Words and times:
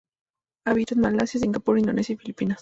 Habita 0.65 0.95
en 0.95 1.01
Malasia, 1.01 1.39
Singapur, 1.39 1.77
Indonesia 1.77 2.13
y 2.13 2.17
Filipinas. 2.17 2.59